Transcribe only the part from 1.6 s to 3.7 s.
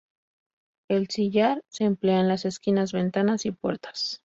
se emplea en las esquinas, ventanas y